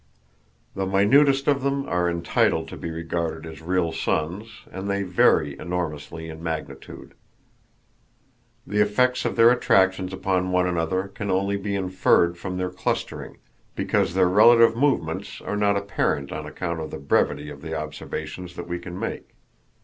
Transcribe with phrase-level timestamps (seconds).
[0.73, 5.55] The minutest of them are entitled to be regarded as real suns, and they vary
[5.59, 7.13] enormously in magnitude.
[8.65, 13.37] The effects of their attractions upon one another can only be inferred from their clustering,
[13.75, 18.55] because their relative movements are not apparent on account of the brevity of the observations
[18.55, 19.35] that we can make.